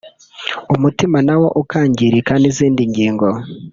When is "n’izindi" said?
2.41-2.81